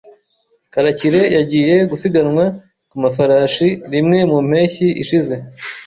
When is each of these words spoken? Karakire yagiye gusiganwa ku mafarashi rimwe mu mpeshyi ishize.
Karakire 0.73 1.21
yagiye 1.37 1.75
gusiganwa 1.91 2.43
ku 2.89 2.95
mafarashi 3.03 3.69
rimwe 3.93 4.17
mu 4.29 4.37
mpeshyi 4.47 4.87
ishize. 5.03 5.35